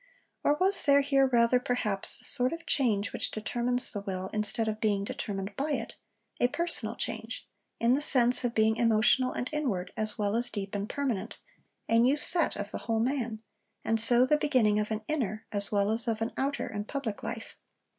Or 0.43 0.55
was 0.55 0.85
there 0.85 1.01
here 1.01 1.27
rather, 1.27 1.59
perhaps, 1.59 2.17
the 2.17 2.25
sort 2.25 2.53
of 2.53 2.65
change 2.65 3.13
which 3.13 3.29
determines 3.29 3.91
the 3.93 4.01
will 4.01 4.31
instead 4.33 4.67
of 4.67 4.81
being 4.81 5.03
determined 5.03 5.55
by 5.55 5.73
it 5.73 5.93
a 6.39 6.47
personal 6.47 6.95
change, 6.95 7.47
in 7.79 7.93
the 7.93 8.01
sense 8.01 8.43
of 8.43 8.55
being 8.55 8.77
emotional 8.77 9.31
and 9.31 9.47
inward 9.53 9.93
as 9.95 10.17
well 10.17 10.35
as 10.35 10.49
deep 10.49 10.73
and 10.73 10.89
permanent 10.89 11.37
a 11.87 11.99
new 11.99 12.17
set 12.17 12.55
of 12.55 12.71
the 12.71 12.79
whole 12.79 12.99
man, 12.99 13.43
and 13.85 14.01
so 14.01 14.25
the 14.25 14.37
beginning 14.37 14.79
of 14.79 14.89
an 14.89 15.03
inner 15.07 15.45
as 15.51 15.71
well 15.71 15.91
as 15.91 16.07
of 16.07 16.19
an 16.19 16.31
outer 16.35 16.65
and 16.65 16.87
public 16.87 17.21
life? 17.21 17.55